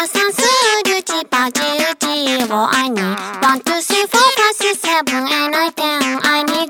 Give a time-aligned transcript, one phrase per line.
[0.00, 1.60] ラサンスウルチパチ
[2.70, 3.00] 愛に。
[3.00, 3.10] 124
[3.42, 6.67] カス 7N10 愛に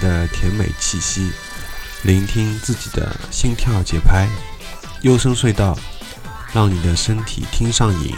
[0.00, 1.30] 的甜美气息，
[2.02, 4.28] 聆听自己的心跳节拍。
[5.02, 5.78] 幽深隧道
[6.52, 8.14] 让你的身体听上瘾。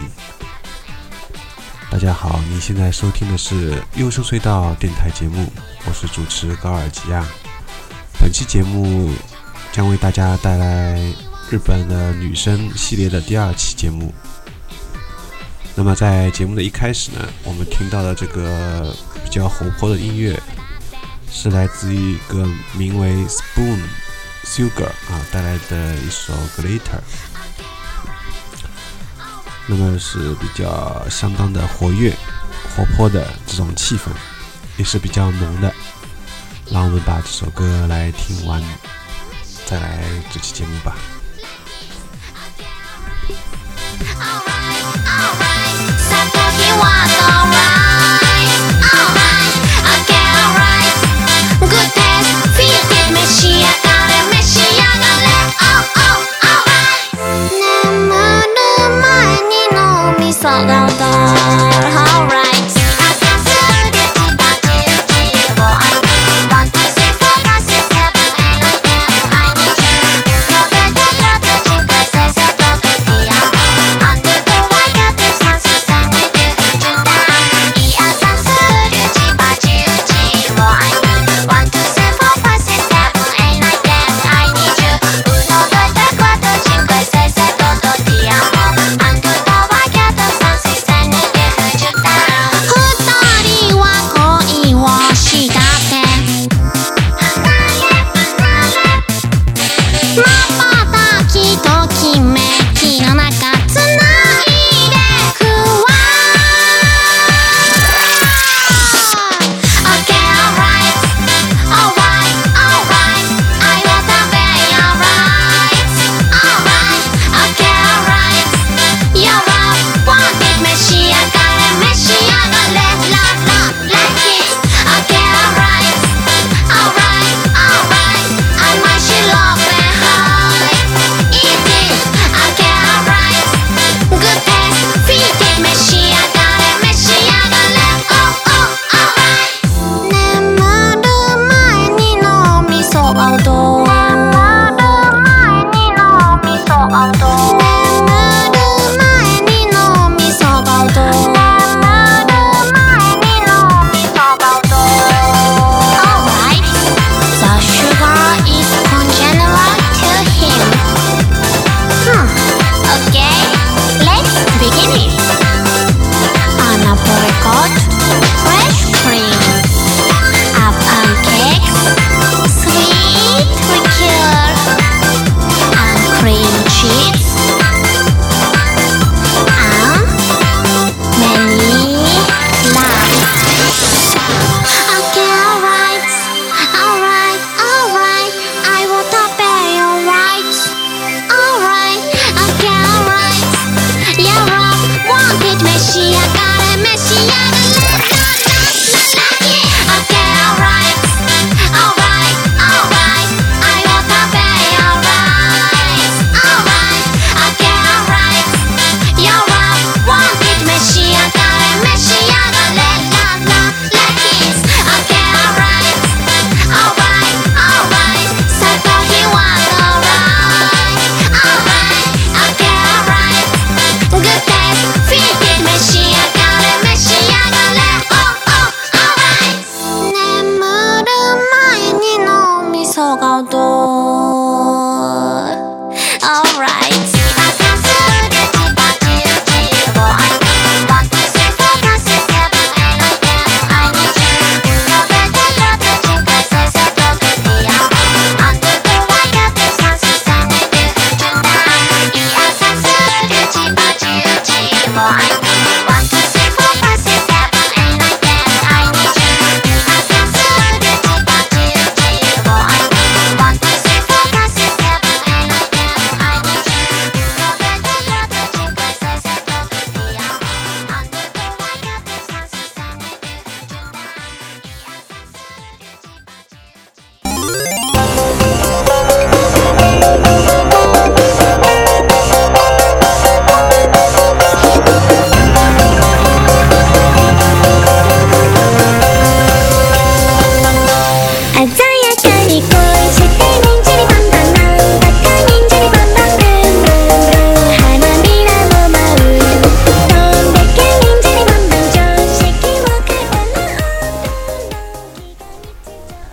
[1.91, 5.50] 大家好，你现在收听的是幽深隧道电台节目，
[5.86, 7.24] 我是主持高尔吉亚。
[8.20, 9.12] 本期节目
[9.72, 11.00] 将为大家带来
[11.50, 14.12] 日本的女生系列的第二期节目。
[15.74, 20.39] 那么在节目的一开始呢，我们听到了这个比较活泼的音乐。
[21.41, 23.78] 是来自于一个名为 Spoon
[24.44, 26.98] Sugar 啊带来的一首 Glitter，
[29.69, 32.12] 那么是比较相当的活跃、
[32.75, 34.11] 活泼的这种气氛，
[34.78, 35.72] 也是比较浓的。
[36.72, 38.61] 让我们把这首歌来听完，
[39.64, 40.02] 再来
[40.33, 40.97] 这期节目吧。
[44.20, 44.58] All right.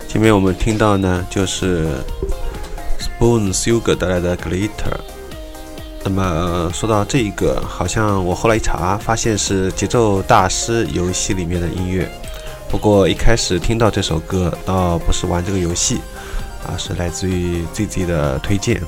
[0.08, 1.86] 前面我们听到呢，就是
[2.98, 4.96] Spoon Sugar 带来的 Glitter。
[6.02, 12.10] 那么说到这一个，好像我后来一查，发现是节奏大师游戏里面的音乐。
[12.68, 16.00] 不过一开始听到这首歌，倒不是玩这个游戏，
[16.66, 18.80] 啊，是来自于 ZZ 的推荐。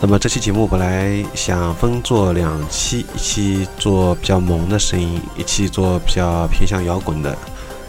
[0.00, 7.36] 那么这期节目本来想分做两期，一期做比较萌的声音，一期做比较偏向摇滚的，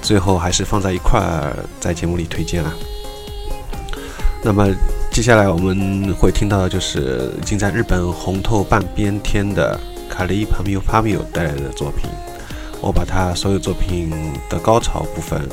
[0.02, 2.74] 最后还是放在一块儿在节目里推荐了。
[4.44, 4.68] 那么
[5.12, 9.80] 接下来我们会听到的就是已经在日本红透半边天的
[10.10, 12.10] 卡利帕米帕米带来的作品。
[12.82, 14.12] 我把他所有作品
[14.50, 15.48] 的高潮部分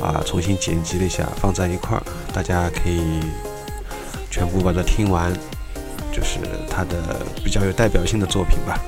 [0.00, 2.02] 啊重新剪辑了一下，放在一块儿，
[2.32, 3.20] 大家可以
[4.30, 5.32] 全部把它听完，
[6.12, 6.38] 就是
[6.68, 8.80] 他的比较有代表性的作品吧。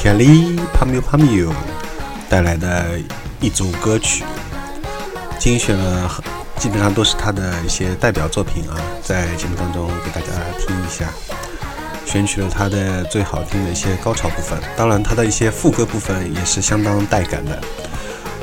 [0.00, 1.52] Kelly Pamio Pamio
[2.28, 3.00] 带来的
[3.40, 4.24] 一组歌曲，
[5.38, 6.10] 精选了
[6.56, 11.08] 基本上都是他的一些代表作品啊，在节目当中给大家听一下，
[12.06, 17.60] 选取了他的最好听的一些高潮部分，当然他的一些副歌部分也是相当带感的。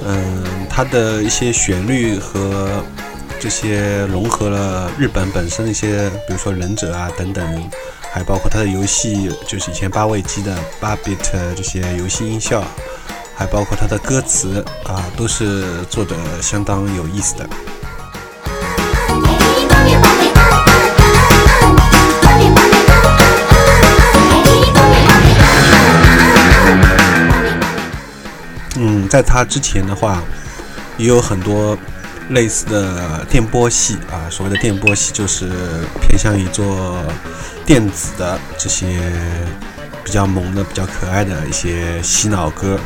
[0.05, 2.83] 嗯，他的一些旋律和
[3.39, 7.69] 这些融合了日本本身一些，比如说忍者啊等等，
[8.15, 11.17] 还包括他的游戏，就是以前八位机的八 bit
[11.53, 12.63] 这些游戏音效，
[13.35, 17.49] 还包括他的歌词啊，都是做的相当有意思的。
[28.77, 30.23] 嗯，在他之前的话，
[30.95, 31.77] 也有很多
[32.29, 34.29] 类似的电波系啊。
[34.29, 35.49] 所谓的电波系，就是
[36.01, 36.97] 偏向于做
[37.65, 38.99] 电子的这些
[40.03, 42.79] 比较萌的、比较可爱的一些洗脑歌。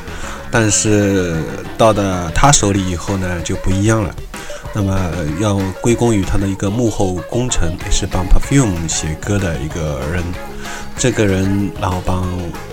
[0.52, 1.36] 但是
[1.78, 4.14] 到了他手里以后呢，就不一样了。
[4.74, 10.24] 那么要归功于他的一个幕后功臣，也是帮 Perfume 写歌的一个人。
[10.98, 12.28] 这个人然后帮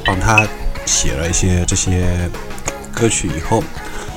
[0.05, 0.47] 帮他
[0.85, 2.31] 写了一些这些。
[2.99, 3.63] 歌曲以后，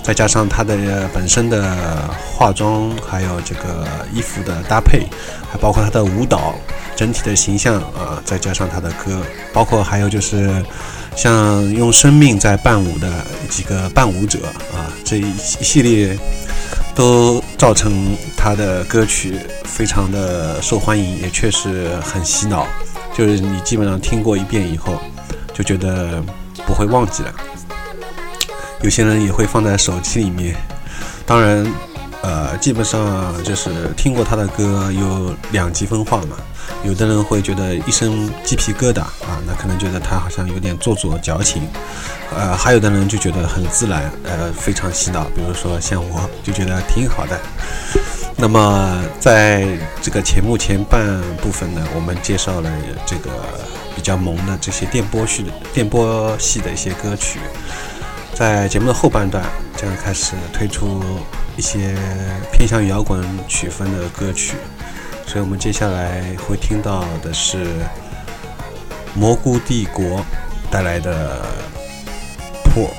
[0.02, 5.06] 再加上他的本身的化妆，还有这个衣服的搭配，
[5.52, 6.56] 还包括他的舞蹈
[6.96, 9.22] 整体的形象啊，再加上他的歌，
[9.54, 10.64] 包括还有就是
[11.16, 14.40] 像用生命在伴舞的几个伴舞者
[14.74, 16.18] 啊，这一系列
[16.96, 22.66] 都造成他的歌曲非常的受欢迎，也确实很洗脑，
[23.16, 25.00] 就是你基本上听过一遍以后，
[25.54, 26.24] 就觉得
[26.66, 27.34] 不会忘记了。
[28.82, 30.56] 有些人也会放在手机里面，
[31.26, 31.66] 当然，
[32.22, 36.38] 呃，基本上就是听过他的歌有两极分化嘛。
[36.84, 41.64] 有的人会觉得一身鸡皮疙瘩啊，那可能觉得他好像有点做作矫情，
[42.34, 45.26] 呃，还有的人就觉得很自然，呃，非常洗脑。
[45.36, 47.38] 比如说像我就觉得挺好的。
[48.38, 49.68] 那么在
[50.02, 52.72] 这个节目前半部分呢，我们介绍了
[53.06, 53.30] 这个
[53.96, 57.40] 比较萌的这些电波系的电波系的一些歌曲。
[58.40, 59.44] 在节目的后半段
[59.76, 61.04] 将开始推出
[61.58, 61.94] 一些
[62.54, 64.56] 偏向摇滚曲风的歌曲，
[65.28, 67.68] 所以我们接下来会听到的是
[69.14, 70.26] 蘑菇帝国
[70.72, 71.46] 带来的
[72.64, 72.90] 破。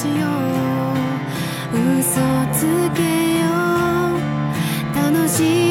[0.00, 0.26] しよ
[1.74, 2.20] 嘘
[2.54, 2.64] つ
[2.96, 3.44] けよ
[4.94, 5.69] 楽しい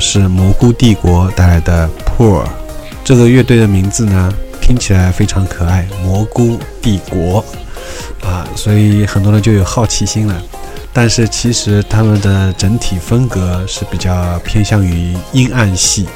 [0.00, 2.42] 是蘑菇帝国带来的 poor，
[3.04, 5.86] 这个乐队的名字呢听起来非常可爱。
[6.02, 7.44] 蘑菇帝国
[8.22, 10.34] 啊，所以很多人就有好奇心了。
[10.92, 16.06] 但是其实他们的整体风格是比较偏向于阴暗系，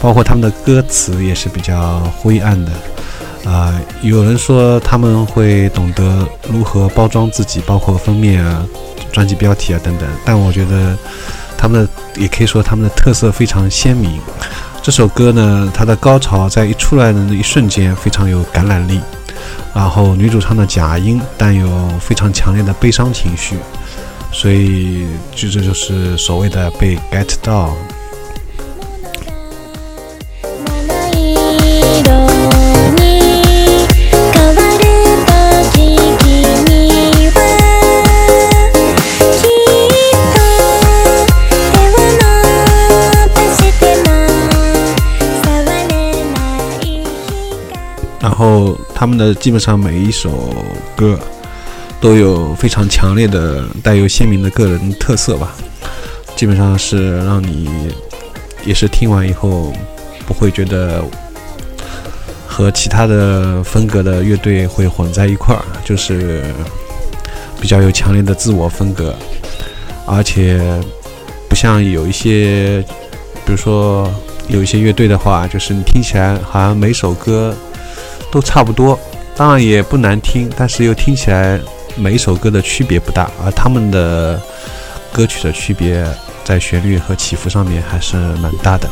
[0.00, 2.70] 包括他们的歌词也是比较灰暗的
[3.50, 3.74] 啊。
[4.00, 8.64] 有人说他们会懂得如何包装自己，包括封面啊、
[9.10, 10.96] 专辑标题啊等等，但我觉得……
[11.58, 14.18] 他们也可以说他们的特色非常鲜明。
[14.80, 19.00] 这首歌呢它的高潮在一出来的那一瞬间非常有感染力。
[19.74, 21.68] 然后女主唱的假音带有
[22.00, 23.56] 非常强烈的悲伤情绪
[24.32, 27.74] 所以这就是所谓的被 get 到
[48.98, 50.52] 他们的基本上每一首
[50.96, 51.16] 歌
[52.00, 55.54] 都有非常强烈的带有鲜明的个人特色吧。
[56.34, 57.68] 基本上是让你
[58.64, 59.72] 也是听完以后
[60.26, 61.00] 不会觉得
[62.44, 66.42] 和其他的风格的乐队会混在一块儿就是
[67.60, 69.14] 比较有强烈的自我风格。
[70.06, 70.60] 而且
[71.48, 72.84] 不像有一些
[73.46, 74.12] 比如说
[74.48, 77.54] 有一些乐队的话就是你听起来好像每首歌
[78.30, 78.98] 都差不多，
[79.36, 81.58] 当然也不难听，但是又听起来
[81.96, 84.40] 每一首歌的区别不大，而他们的
[85.12, 86.06] 歌曲的区别
[86.44, 88.88] 在旋律和起伏上面还是蛮大的。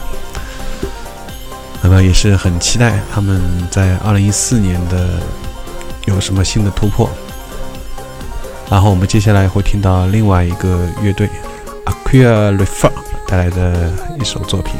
[1.83, 5.20] 那么也是很期待他们在二零一四年的
[6.07, 7.09] 有什么新的突破。
[8.68, 11.29] 然后我们接下来会听到另外一个乐队
[11.85, 12.90] Aqua Refer
[13.29, 14.75] 带来的一首作品。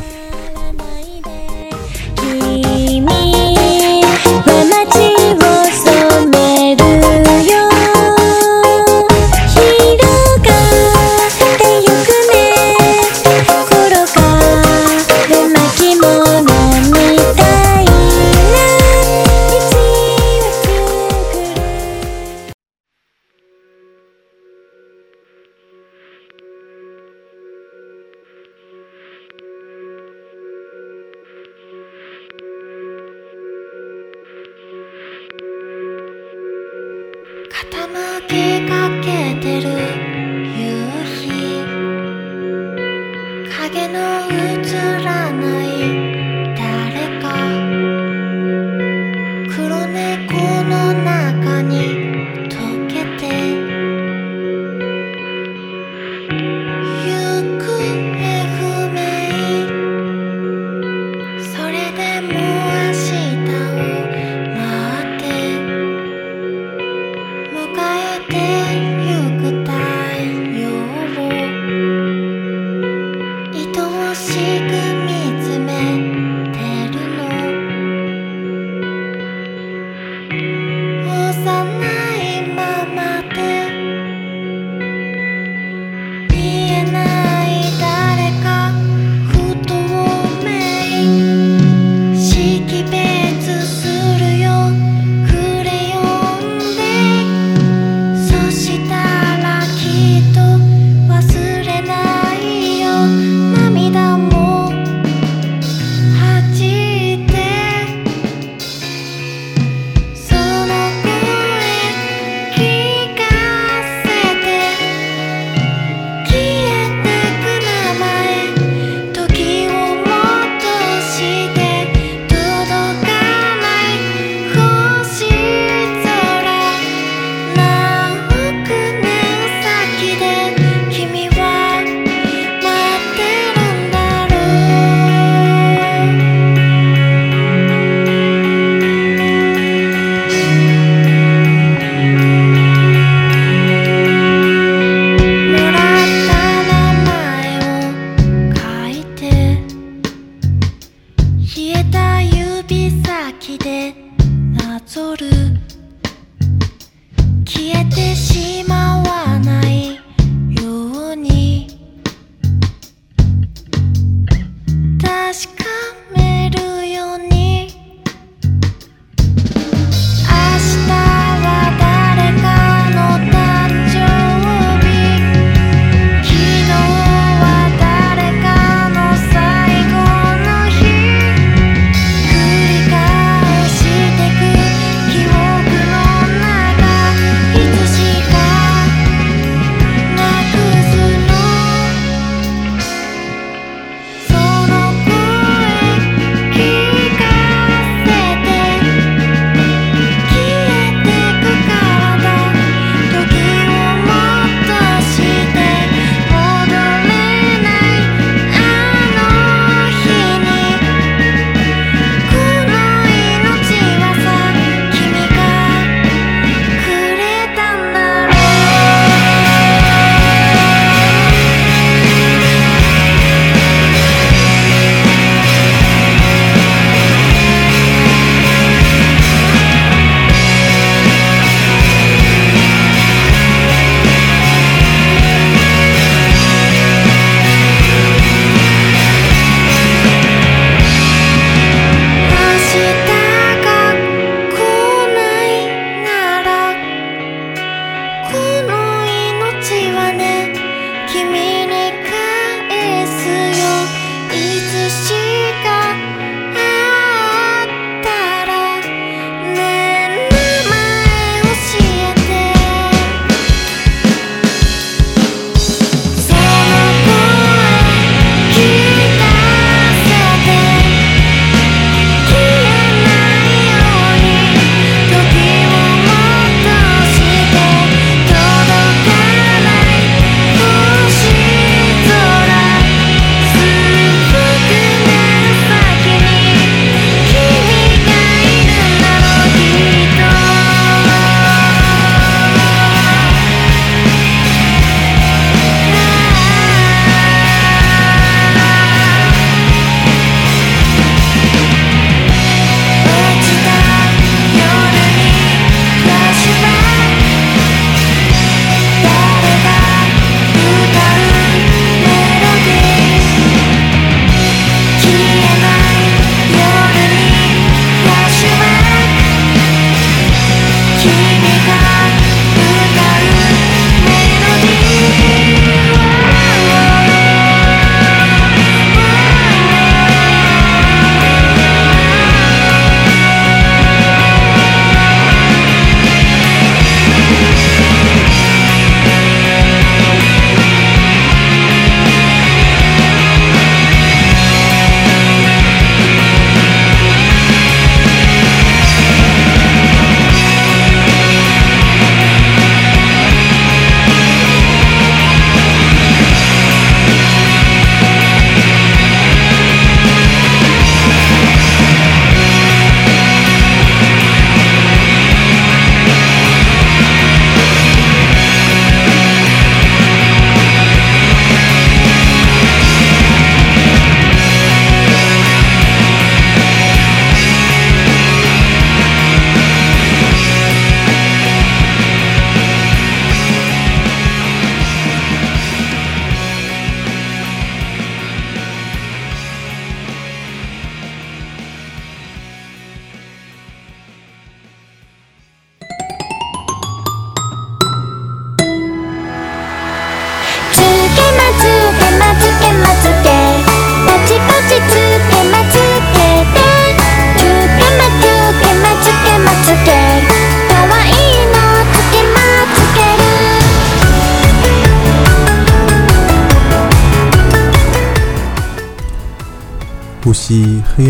[37.97, 38.36] again.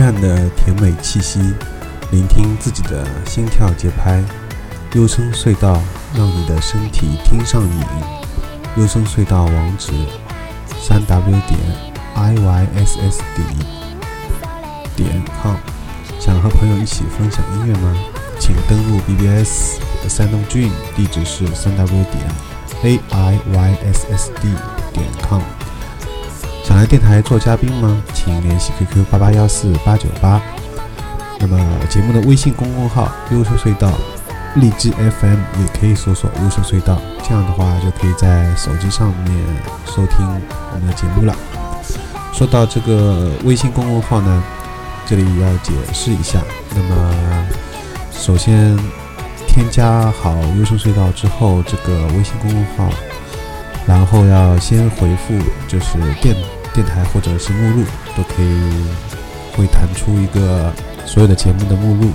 [0.06, 1.40] 吸黑暗的甜美气息，
[2.12, 4.22] 聆听自己的心跳节拍。
[4.92, 5.82] 优声隧道
[6.14, 7.84] 让你的身体听上瘾。
[8.76, 9.90] 优声隧道网址：
[10.80, 11.58] 三 w 点
[12.14, 13.48] i y s s 点
[14.94, 15.56] 点 com。
[16.20, 17.92] 想和朋友一起分享音乐吗？
[18.38, 22.30] 请登录 BBS 的 Sound Dream，地址是三 w 点
[22.84, 24.54] a i y s s d
[24.92, 25.42] 点 com。
[26.66, 28.02] 想来电台做嘉宾吗？
[28.12, 30.42] 请联系 QQ 八八幺四八九八。
[31.38, 31.56] 那么
[31.88, 33.92] 节目的微信公众号“优秀隧道”、
[34.56, 39.32] 荔枝 FM 也可以搜索“优秀隧道”，这样的话就可以在手机上面
[39.86, 41.36] 收听我们的节目了。
[42.32, 44.42] 说到这个微信公众号呢，
[45.06, 46.40] 这里要解释一下。
[46.74, 47.46] 那么
[48.10, 48.76] 首先
[49.46, 52.92] 添加好“优秀隧道”之后，这个微信公众号，
[53.86, 55.32] 然后要先回复
[55.68, 56.34] 就是电。
[56.76, 57.84] 电台或者是目录
[58.14, 60.70] 都可以，会弹出一个
[61.06, 62.10] 所有的节目的目录，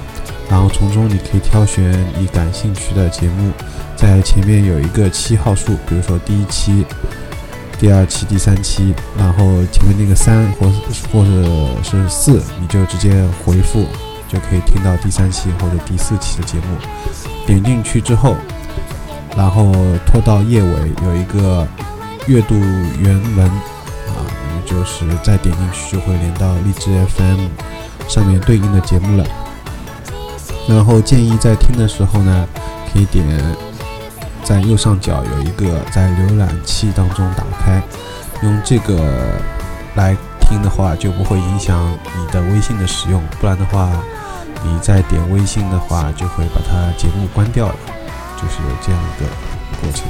[0.47, 3.52] 然后从中你可以挑选你感兴趣的节目，
[3.95, 6.86] 在前面有一个期号数，比如说第一期、
[7.80, 10.69] 第二期、第三期，然后前面那个三或
[11.12, 13.10] 或者是四，你就直接
[13.43, 13.88] 回复，
[14.30, 16.78] 就可以听到第三期或者第四期的节目。
[17.47, 18.36] 点进去之后，
[19.36, 19.74] 然后
[20.06, 20.69] 拖到页尾
[21.04, 21.67] 有一个
[22.28, 22.54] 阅读
[23.00, 23.50] 原文。
[24.72, 27.48] 就是再点进去就会连到荔枝 FM
[28.08, 29.26] 上面对应的节目了。
[30.70, 32.48] 然后建议在听的时候呢，
[32.92, 33.26] 可以点
[34.46, 37.82] 在右上角有一个在浏览器当中打开，
[38.44, 39.36] 用这个
[39.96, 43.22] 来听的话就不会影响你的微信的使用。
[43.42, 43.92] 不然的话，
[44.64, 47.76] 你再点微信的话就会把它节目关掉了，
[48.38, 49.30] 就是这样一个
[49.82, 50.06] 过程。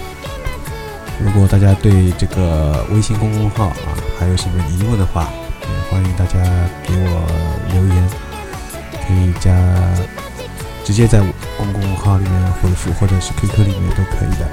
[1.23, 3.75] 如果大家对这个微信公众号啊
[4.19, 5.29] 还有什么疑问的话，
[5.61, 6.39] 也欢迎大家
[6.83, 7.27] 给我
[7.71, 8.09] 留言，
[9.07, 9.51] 可以加
[10.83, 11.21] 直接在
[11.57, 14.49] 公共号里面回复，或者是 QQ 里面都可以的。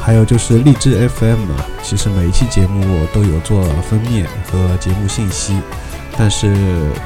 [0.00, 5.58] 还有就是荔枝 FM 啊，其实每一期节目我都有做封面和节目信息，
[6.16, 6.54] 但是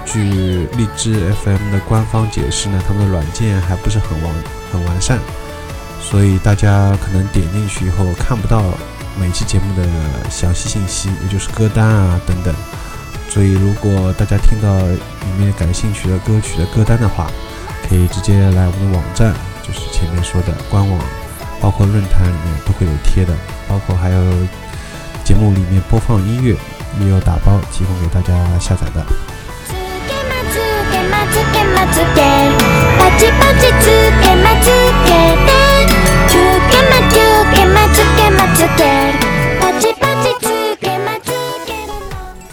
[0.04, 4.34] 据荔枝 FM 的官方解释呢，他们的软件还不是很完
[4.72, 5.18] 很完善。
[6.10, 8.64] 所以大家可能点进去以后看不到
[9.16, 9.86] 每期节目的
[10.28, 12.52] 详细信息，也就是歌单啊等等。
[13.28, 17.30] 所以如果大家听到里面感兴趣的歌曲的歌单的话，
[17.88, 20.98] 可以直接来我们的网站，就是前面说的官网，
[21.60, 23.32] 包括论坛里面都会有贴的，
[23.68, 24.32] 包括还有
[25.22, 26.56] 节目里面播放音乐
[26.98, 29.06] 也有打包提供给大家下载的。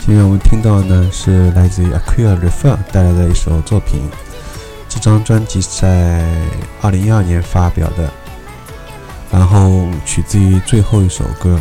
[0.08, 4.00] 今天我们听到呢是来自于 Aqua Refer 带来的一首作品，
[4.88, 6.26] 这张专辑在
[6.82, 8.10] 二零一二年发表的，
[9.30, 11.60] 然后取自于最后一首歌，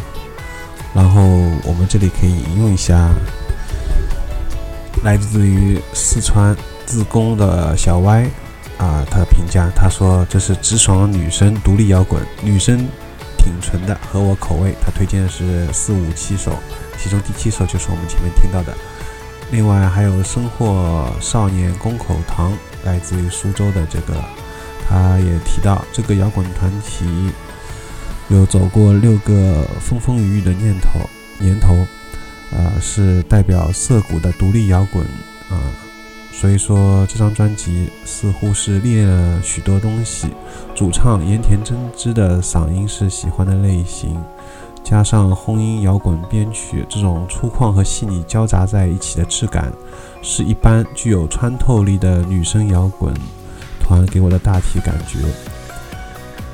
[0.95, 1.23] 然后
[1.65, 3.11] 我们这里可以引用一下，
[5.03, 6.57] 来自于四川
[6.87, 8.25] 自贡的小歪。
[8.79, 12.87] 啊，他的评价，他说这是直爽女生独立摇滚，女生
[13.37, 14.73] 挺纯的，合我口味。
[14.81, 16.53] 他推荐的是四五七首，
[16.99, 18.75] 其中第七首就是我们前面听到的。
[19.51, 22.53] 另外还有生活少年宫口堂，
[22.85, 24.15] 来自于苏州的这个，
[24.89, 27.05] 他也提到这个摇滚团体
[28.29, 30.99] 有走过六个风风雨雨的念头
[31.39, 31.75] 年头，
[32.57, 35.05] 啊，是代表涩谷的独立摇滚
[35.49, 35.63] 啊。
[36.33, 40.29] 所以说，这张专辑似乎是历练了许多东西。
[40.75, 44.23] 主唱盐田真知的嗓音是喜欢的类型，
[44.89, 49.73] 加上轰音摇滚编曲，这种粗犷和细腻交杂在一起的质感，
[50.23, 53.13] 是一般具有穿透力的女生摇滚
[53.81, 55.19] 团给我的大体感觉。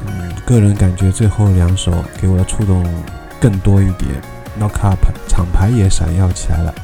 [0.07, 2.83] 嗯，个人感觉最后两首给我的触动
[3.39, 4.11] 更多一点
[4.59, 6.75] ，Knock Up 厂牌也闪耀起来了，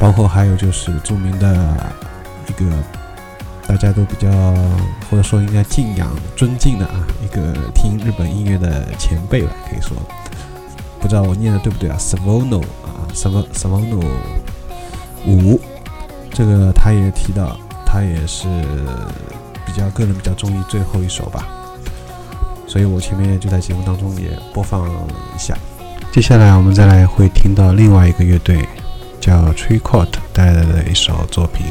[0.00, 1.92] 包括还有就是著名的。
[2.48, 2.64] 一个
[3.68, 4.28] 大家都比较
[5.08, 9.96] 或者说应该敬仰、尊敬的啊，一个听日本音乐的前辈了，可以说，
[11.00, 14.04] 不知道我念的对不对啊？Savono 啊，Sav Savono
[15.26, 15.58] 五，
[16.32, 18.46] 这个他也提到，他也是
[19.66, 21.46] 比较个人比较中意最后一首吧，
[22.66, 25.56] 所以我前面就在节目当中也播放一下。
[26.12, 28.68] 接下来我们再来会听到另外一个乐队
[29.20, 31.66] 叫 Tree Court 带来的一首作品。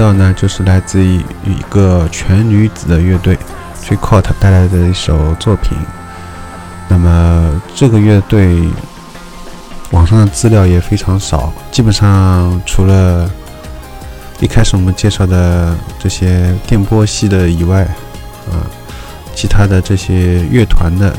[0.00, 3.36] 到呢，就是来自于一个全女子的乐队
[3.82, 5.76] t r i c o t 带来的一首作品。
[6.88, 8.66] 那么这个乐队
[9.90, 13.30] 网上的资料也非常少，基本上除了
[14.38, 17.82] 一开始我们介绍的这些电波系的以外，
[18.50, 18.64] 啊，
[19.34, 21.14] 其他的这些乐团的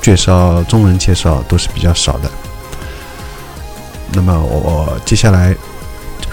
[0.00, 2.30] 介绍、中文介绍都是比较少的。
[4.12, 5.52] 那么我接下来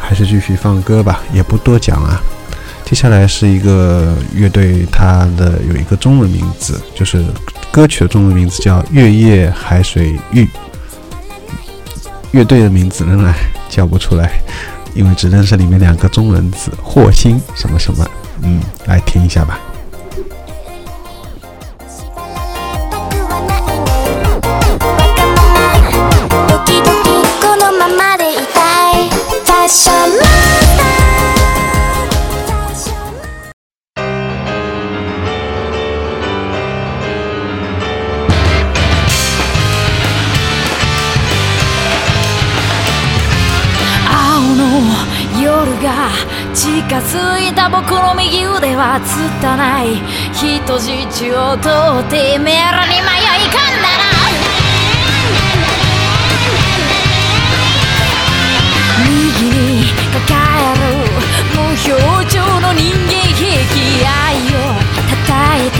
[0.07, 2.17] 还是继续放歌吧，也不多讲了。
[2.85, 7.25] 接下来是一个乐队，它的有一个中文名字，就是
[7.69, 10.45] 歌曲的中文名字叫《月夜海水浴》。
[12.31, 13.35] 乐队的名字仍然
[13.67, 14.39] 叫不出来，
[14.93, 18.09] 因为只认识里面两个中文字“霍星”什么什么。
[18.43, 19.59] 嗯，来听一下吧。
[48.97, 50.01] は拙い
[50.33, 50.89] 人質
[51.35, 51.69] を取
[52.01, 54.09] ってメロに迷い込んだら。
[59.05, 59.13] 右
[59.49, 60.25] に抱
[60.57, 60.89] える
[61.53, 64.73] 無表情の人間兵器愛を
[65.05, 65.29] 叩
[65.61, 65.77] いて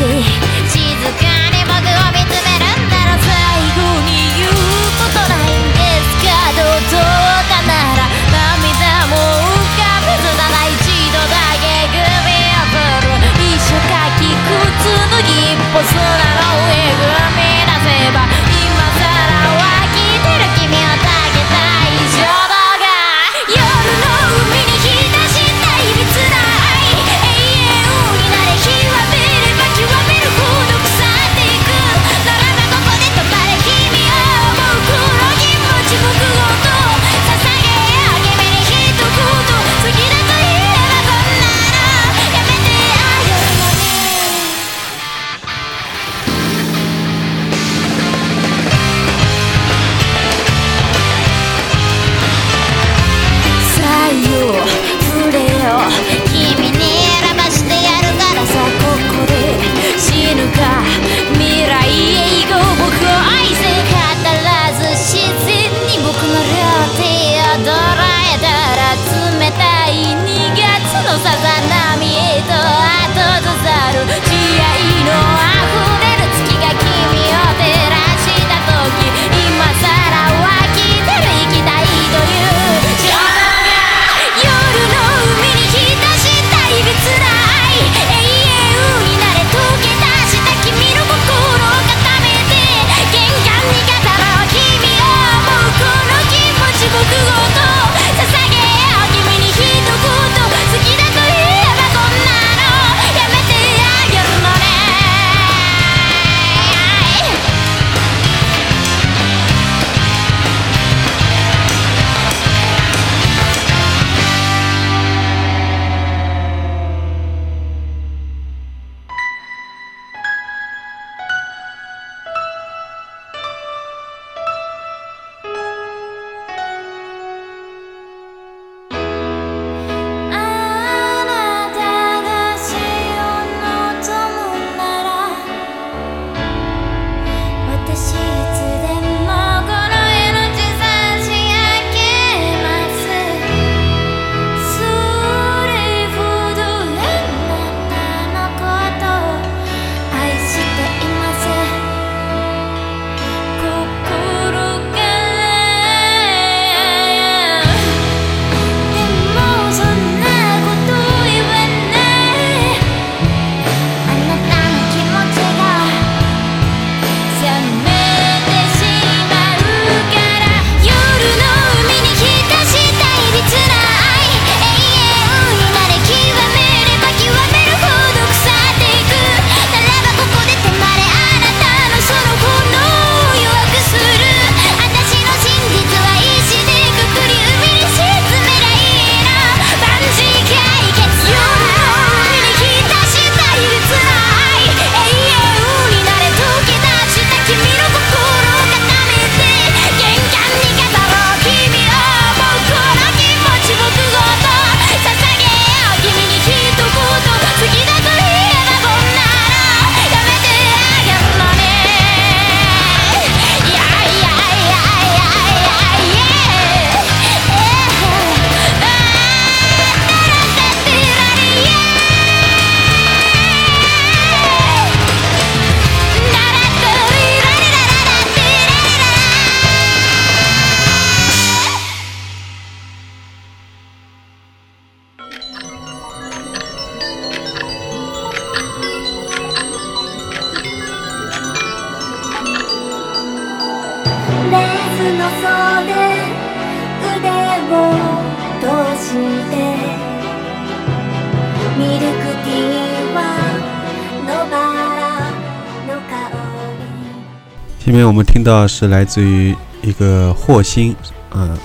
[258.07, 260.95] 面我们听到是来自于一个霍星，
[261.31, 261.57] 嗯，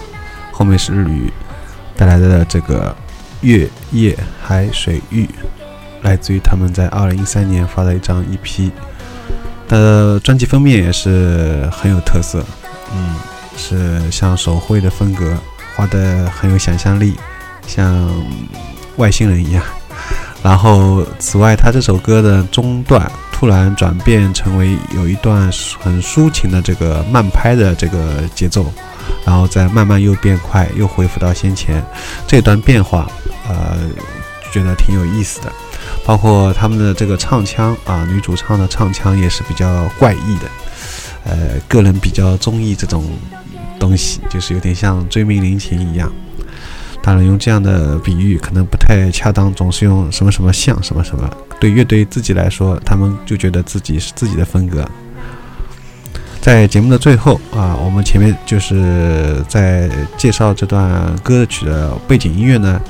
[0.51, 1.33] 后面是日语
[1.97, 2.95] 带来的这个
[3.43, 5.29] 月夜海水浴，
[6.03, 8.71] 来自于他们在二零一三年发的一张 EP，
[9.69, 12.45] 的专辑封面也是很有特色，
[12.93, 13.15] 嗯，
[13.57, 15.37] 是像手绘的风格，
[15.77, 17.15] 画的很有想象力，
[17.69, 18.11] 像
[18.97, 19.63] 外星人一样。
[20.43, 23.09] 然后，此外，他这首歌的中段
[23.43, 28.73] 突然转变成为有一段很抒情的这个慢拍的这个节奏，
[29.27, 31.85] 然后再慢慢又变快，又恢复到先前
[32.25, 33.11] 这段变化，
[33.49, 33.79] 呃，
[34.53, 35.53] 觉得挺有意思的。
[36.07, 40.49] 包括他们的这个唱腔啊，女主唱的唱腔也是比较怪异的，
[41.25, 43.05] 呃，个人比较中意这种
[43.77, 46.13] 东西，就是有点像追命林琴一样。
[47.03, 51.29] 当然，用这样的比喻可能不太恰当，总是用什么什么像什么什么。
[51.59, 54.89] 对乐队自己来说，他们就觉得自己是自己的风格。
[56.41, 62.81] 在节目的最后啊，我们前面就是在介绍这段歌曲的背景音乐呢，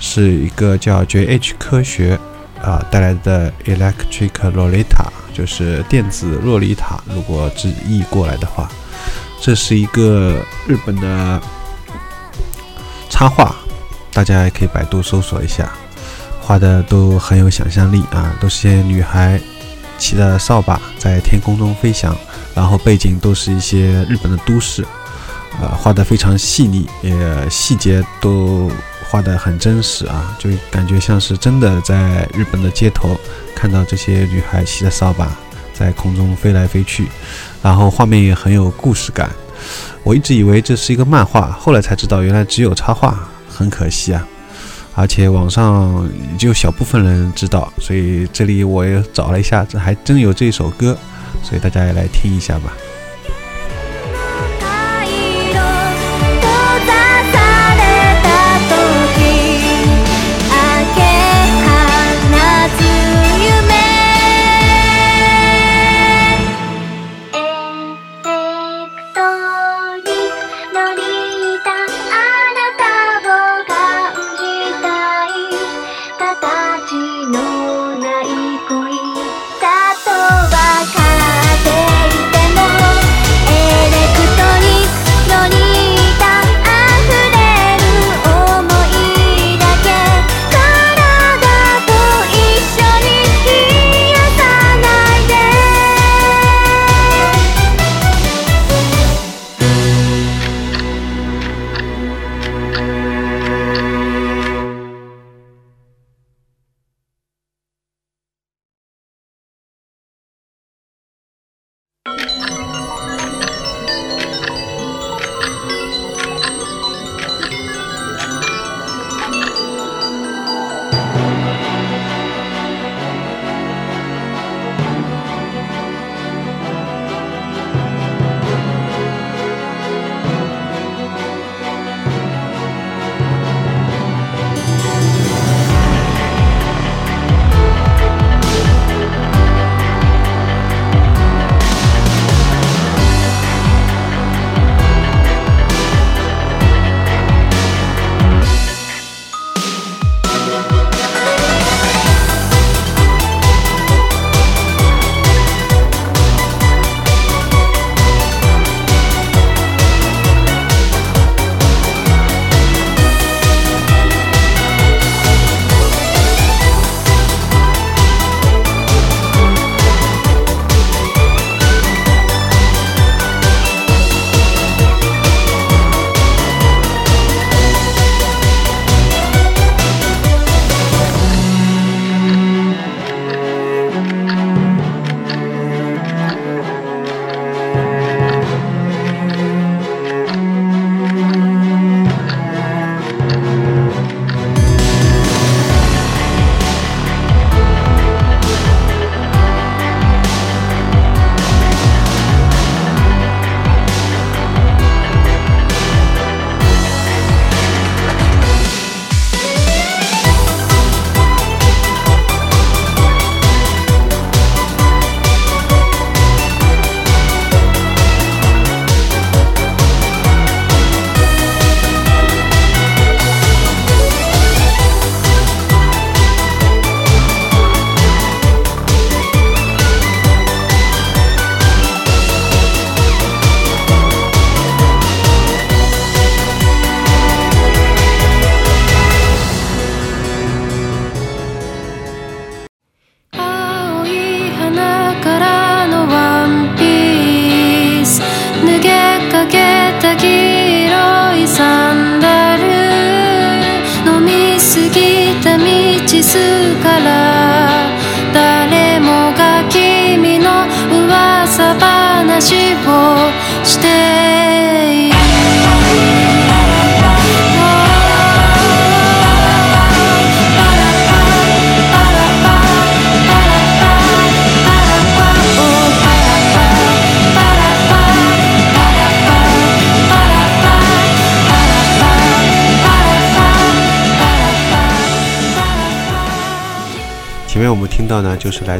[0.00, 1.54] 是一个叫 J.H.
[1.56, 2.18] 科学
[2.60, 7.00] 啊带来的 Electric Lolita，就是电子洛丽塔。
[7.14, 8.68] 如果直译过来的话，
[9.40, 11.40] 这是一个日本的。
[13.14, 13.54] 插画，
[14.12, 15.72] 大家也可以百度搜索一下，
[16.42, 19.40] 画的都很有想象力啊，都是些女孩
[19.96, 22.12] 骑着扫把在天空中飞翔，
[22.56, 24.84] 然后背景都是一些日本的都市，
[25.60, 28.68] 呃，画的非常细腻，也细节都
[29.08, 33.16] 画的很真实啊，就感觉像是真的在日本的街头
[33.54, 35.30] 看到这些女孩骑着扫把
[35.72, 37.06] 在空中飞来飞去，
[37.62, 39.30] 然后画面也很有故事感。
[40.04, 44.28] 我一直以为这是一个漫画，后来才知道原来只有插画，很可惜啊！
[44.94, 50.96] 而且网上只有小部分人知道，所以这里我也找了一下，这还真有这首歌，
[51.42, 52.72] 所以大家也来听一下吧。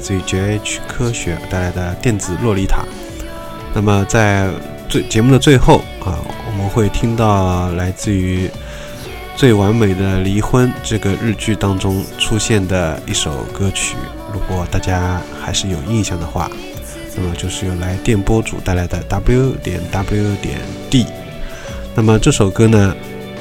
[0.05, 2.85] 自于 JH 科学带来的电子洛丽塔。
[3.75, 4.51] 那么在
[4.87, 8.47] 最节目的最后啊，我们会听到来自于
[9.35, 13.97] 《最完美的离婚》这个日剧当中出现的一首歌曲。
[14.31, 16.51] 如果大家还是有印象的话，
[17.17, 20.59] 那么就是由来电波组带来的 W 点 W 点
[20.91, 21.07] D。
[21.95, 22.95] 那么这首歌呢，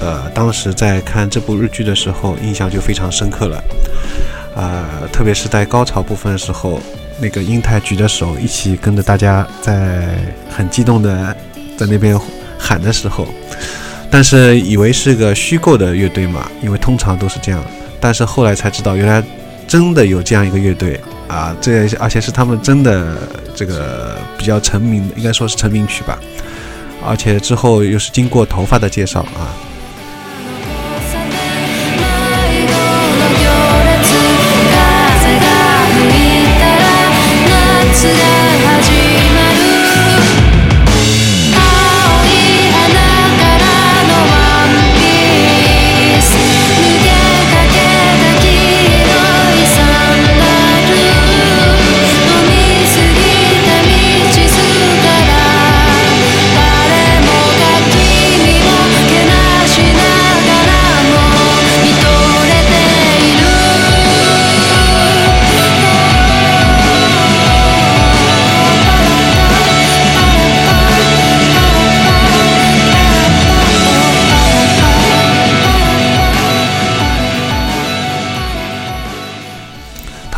[0.04, 3.64] 呃，当时在看这部日剧的时候，印象就非常深刻了。
[4.54, 6.82] 呃，特别是在高潮部分的时候，
[7.22, 10.18] 那个英泰举着手一起跟着大家在
[10.50, 11.34] 很激动的
[11.78, 12.20] 在那边
[12.60, 13.26] 喊的时候，
[14.12, 17.64] 但是以为是个虚构的乐队嘛，因为通常都是这样，
[18.02, 19.24] 但是后来才知道原来
[19.66, 21.00] 真的有这样一个乐队
[21.30, 23.16] 啊，这而且是他们真的
[23.56, 26.20] 这个比较成名，应该说是成名曲吧，
[27.08, 29.48] 而且之后又是经过头发的介绍啊。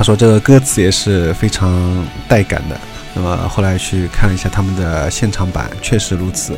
[0.06, 2.80] 说这个歌词也是非常带感的。
[3.16, 6.54] 那么后来去看了一下他们的现场版，确实如此，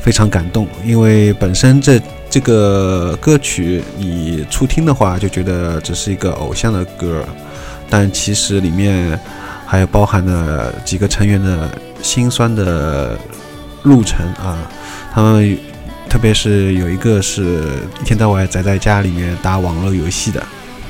[0.00, 0.66] 非常感动。
[0.84, 7.24] 因为本身这这个歌曲你初听的话，就觉得只是一个偶像的歌，
[7.88, 9.16] 但其实里面
[9.64, 11.70] 还有包含了几个成员的
[12.02, 13.16] 心酸的
[13.84, 14.58] 路程啊。
[15.12, 15.56] 他们
[16.08, 17.62] 特别是有一个是
[18.00, 20.42] 一天到晚宅在家里面打网络游戏的，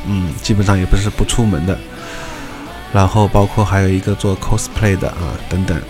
[0.07, 1.77] 嗯，基本上也不是不出门的。
[2.93, 5.81] 然后包括还有一个做 cosplay 的啊等等，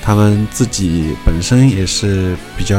[0.00, 2.76] 他们自己本身也是比较，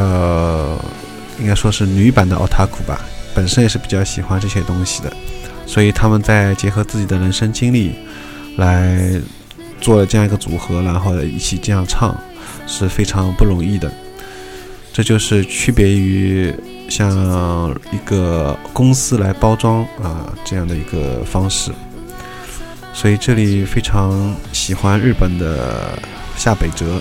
[1.39, 3.01] 应该说是女版的 otaku 吧，
[3.35, 5.11] 本身也是比较喜欢这些东西的，
[5.65, 7.93] 所以他们在结合自己的人生经历
[8.55, 9.19] 来
[9.81, 12.17] 做了这样一个组合，然后一起这样唱
[12.65, 13.91] 是非常不容易的。
[14.93, 16.51] 这就是区别于
[16.89, 21.71] 像一个公司来包装啊这样的一个方式。
[22.97, 25.99] 所以这里非常喜欢日本的
[26.35, 26.99] 下北泽，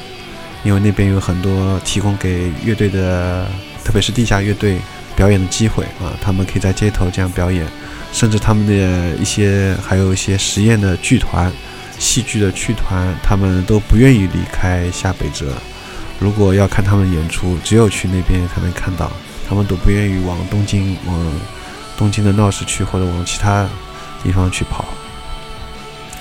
[0.62, 3.46] 因为那边有很多提供给乐队的，
[3.82, 4.76] 特别是地下乐队
[5.16, 7.66] 表演的机会啊，他们可以在街头这样表演，
[8.12, 11.50] 甚至他们的一些还有一些实验的剧团、
[11.98, 15.46] 戏剧的剧团，他们都不愿意离开下北泽。
[16.20, 19.10] 如果要看他们演出，只有去那边才能看到，
[19.48, 21.32] 他们都不愿意往东京、往
[21.96, 23.66] 东京的闹市区或者往其他
[24.22, 24.84] 地方去跑。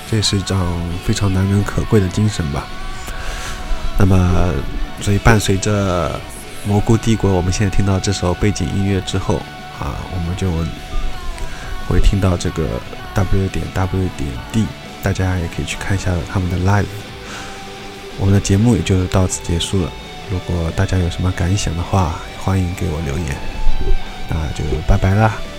[0.09, 0.65] 这也是一张
[1.05, 2.65] 非常难能可贵的精神吧。
[3.97, 4.53] 那么，
[5.01, 6.09] 所以伴随着
[6.67, 9.37] 《蘑菇帝国》，我们现在听到这首背景音乐之后
[9.79, 10.51] 啊，我们就
[11.87, 12.67] 会听到这个
[13.13, 14.65] W 点 W 点 D，
[15.01, 16.85] 大家也可以去看一下他们的 live。
[18.17, 19.91] 我们的节目也就到此结束了。
[20.29, 23.35] 如果大家有什么感想的话，欢迎给我留言。
[24.27, 25.54] 那就拜拜啦。